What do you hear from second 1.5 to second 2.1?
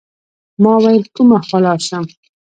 لاړ شم.